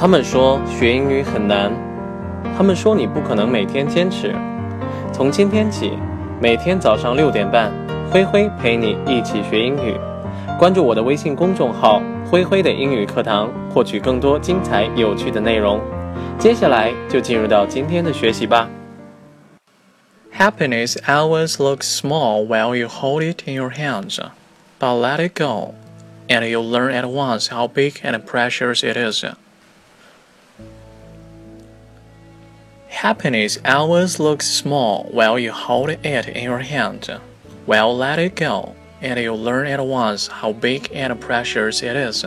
[0.00, 1.72] 他们说学英语很难，
[2.56, 4.32] 他们说你不可能每天坚持。
[5.12, 5.98] 从今天起，
[6.40, 7.72] 每天早上六点半，
[8.08, 9.96] 灰灰陪你一起学英语。
[10.56, 12.00] 关注我的微信公众号
[12.30, 15.80] “灰灰的英语课堂”，获取更多精彩有趣的内容。
[16.38, 18.68] 接下来就进入到今天的学习吧。
[20.32, 24.20] Happiness always looks small while you hold it in your hands,
[24.78, 25.74] but let it go,
[26.28, 29.24] and you'll learn at once how big and precious it is.
[32.97, 37.19] Happiness always looks small while you hold it in your hand.
[37.65, 42.25] Well, let it go, and you'll learn at once how big and precious it is.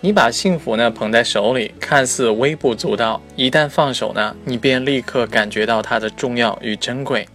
[0.00, 7.28] 你把幸福呢捧在手里，看似微不足道，一旦放手呢，你便立刻感觉到它的重要与珍贵。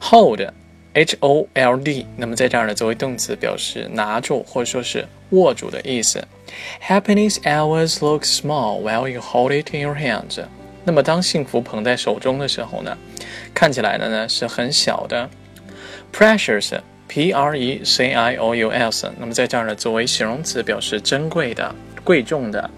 [0.00, 6.26] Hold，H O L D，那么在这儿呢，作为动词表示拿住或者说是握住的意思。
[6.82, 10.38] Happiness always looks small while you hold it in your hands.
[10.84, 12.96] 那么，当幸福捧在手中的时候呢，
[13.52, 15.28] 看起来的呢是很小的。
[16.12, 22.70] Precious，P R E C I O U S，那么在这儿呢，作为形容词表示珍贵的、贵重的。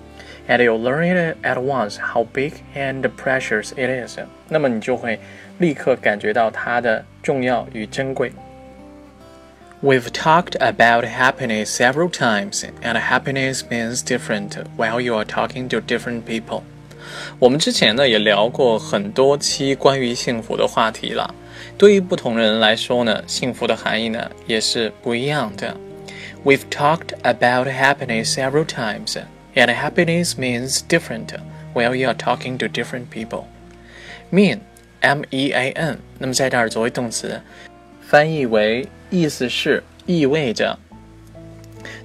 [0.49, 4.19] And you learn it at once how big and precious it is。
[4.49, 5.21] 那么你就会
[5.59, 8.33] 立刻感觉到它的重要与珍贵。
[9.81, 16.23] We've talked about happiness several times, and happiness means different while you are talking to different
[16.23, 16.65] people.
[17.40, 21.34] 我们之前呢也聊过很多期关于幸福的话题了。
[21.78, 25.76] 对于不同人来说呢，幸福的含义呢也是不一样的。
[26.44, 29.18] We've talked about happiness several times,
[29.56, 31.30] and happiness means different
[31.74, 33.46] while you are talking to different people.
[34.32, 34.60] Mean,
[35.02, 37.42] M-E-A-N，那么在这儿作为动词，
[38.02, 40.78] 翻译为意思是意味着。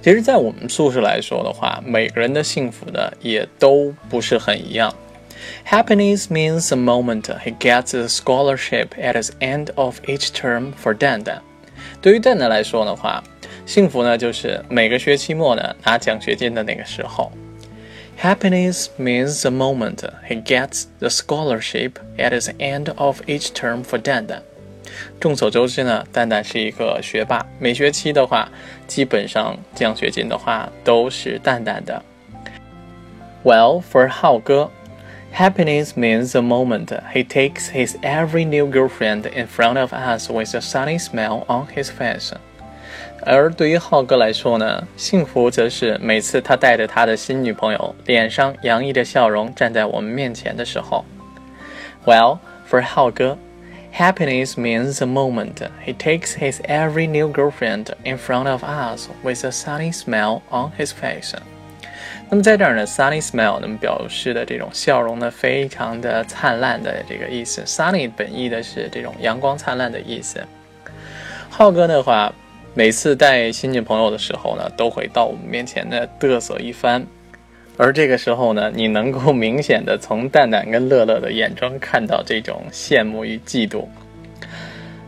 [0.02, 4.94] 其实，在我们宿舍来说的话，每个人的幸福呢也都不是很一样。
[5.68, 11.42] Happiness means the moment he gets a scholarship at the end of each term for 蛋蛋。
[12.00, 13.22] 对于蛋蛋来说的话，
[13.64, 17.30] 幸福呢就是每个学期末呢拿奖学金的那个时候。
[18.20, 24.42] Happiness means the moment he gets the scholarship at the end of each term for 蛋蛋。
[25.19, 28.49] 众所周知呢，蛋蛋是一个学霸，每学期的话，
[28.87, 32.03] 基本上奖学金的话都是蛋蛋的。
[33.43, 34.69] Well, for 浩哥。
[35.33, 40.59] Happiness means the moment he takes his every new girlfriend in front of us with a
[40.59, 42.33] sunny smile on his face。
[43.23, 51.05] 而对于浩哥来说呢，幸福则是每次他带着他的新女朋友，脸上洋溢着笑容站在我们面前的时候。
[52.05, 53.37] Well, for 浩哥
[53.93, 59.51] ，happiness means the moment he takes his every new girlfriend in front of us with a
[59.51, 61.33] sunny smile on his face。
[62.29, 67.61] 那么在这儿呢，sunny smile 那么表示的这种笑容呢，非常的灿烂的这个意思。
[67.63, 70.41] sunny 本意的是这种阳光灿烂的意思。
[71.49, 72.33] 浩哥的话，
[72.73, 77.05] 每次带新女朋友的时候呢，都会到我们面前呢嘚瑟一番。
[77.83, 83.85] 而这个时候呢，你能够明显的从蛋蛋跟乐乐的眼中看到这种羡慕与嫉妒。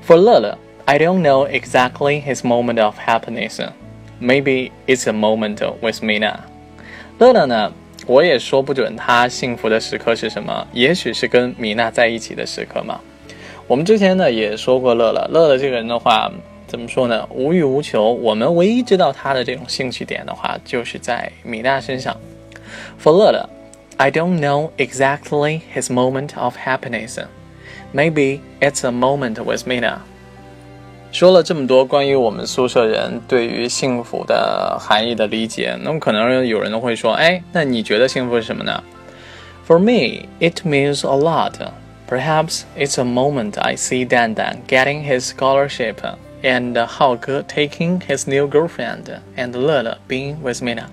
[0.07, 3.63] For 乐乐，I don't know exactly his moment of happiness.
[4.19, 6.38] Maybe it's a moment with Mina.
[7.19, 7.72] 乐乐呢，
[8.07, 13.00] 我也说不准他幸福的时刻是什么，也许是跟米娜在一起的时刻嘛。
[13.67, 16.31] 我们之前呢也说过乐乐，乐乐这个人的话，
[16.66, 17.23] 怎么说呢？
[17.29, 18.12] 无欲无求。
[18.12, 22.17] 我们唯一知道他的这种兴趣点的话，就是在米娜身上。
[23.02, 23.48] For 乐乐，
[23.96, 27.19] I don't know exactly his moment of happiness.
[27.92, 29.98] Maybe it's a moment with Mina.
[31.10, 38.82] 说了这么多关于我们宿舍人对于幸福的含义的理解，那么可能有人会说：“哎，那你觉得幸福是什么呢？”
[39.66, 41.54] For me, it means a lot.
[42.08, 45.96] Perhaps it's a moment I see Dan Dan getting his scholarship
[46.42, 50.88] and Hao Ge taking his new girlfriend and Le Le being with Mina.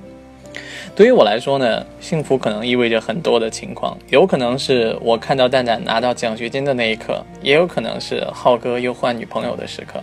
[0.96, 10.02] 对于我来说呢，幸福可能意味着很多的情况，有可能是我看到蛋蛋拿到奖学金的那一刻，也有可能是浩哥又换女朋友的时刻，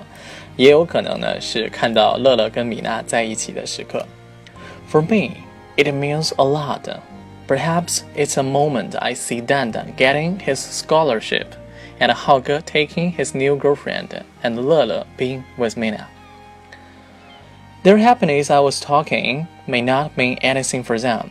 [0.56, 4.06] 也有可能呢是看到乐乐跟米娜在一起的时刻。
[4.91, 5.37] For me,
[5.76, 6.82] it means a lot.
[7.49, 11.47] Perhaps it's a moment I see Dan Dan getting his scholarship,
[11.99, 14.09] and Hao Ge taking his new girlfriend,
[14.43, 16.09] and Lele being with Mina.
[17.82, 21.25] Their happiness I was talking may not mean anything for them，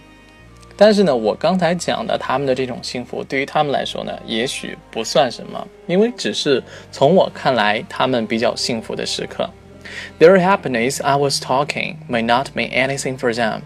[0.77, 9.49] 但是呢，我刚才讲的他们的这种幸福，对于他们来说呢，也许不算什么，因为只是从我看来，他们比较幸福的时刻。
[10.19, 13.61] Their happiness I was talking may not mean anything for them。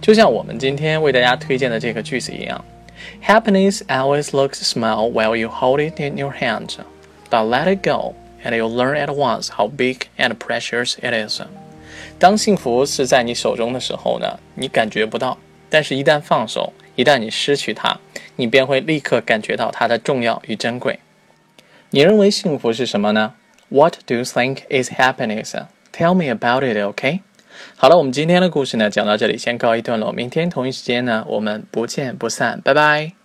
[0.00, 2.64] 就像我们今天为大家推荐的这个句子一样：
[3.24, 6.76] Happiness always looks small while you hold it in your hands,
[7.30, 8.14] but let it go,
[8.44, 11.40] and you'll learn at once how big and precious it is.
[12.17, 15.37] 当幸福是在你手中的时候呢，你感觉不到；
[15.69, 17.99] 但是，一旦放手，一旦你失去它，
[18.35, 20.99] 你便会立刻感觉到它的重要与珍贵。
[21.89, 23.33] 你认为幸福是什么呢
[23.69, 25.53] ？What do you think is happiness?
[25.91, 27.21] Tell me about it, OK?
[27.75, 30.11] 好了，我们今天的故事呢讲到这里，先告一段落。
[30.11, 33.22] 明天同一时间呢，我们不见不散，拜拜。